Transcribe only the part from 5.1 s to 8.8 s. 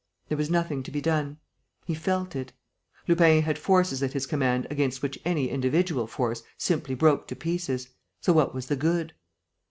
any individual force simply broke to pieces. So what was the